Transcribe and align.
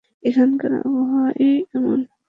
এখানকার 0.23 0.71
আবহাওয়াটাই 0.79 1.55
এমন। 1.75 1.99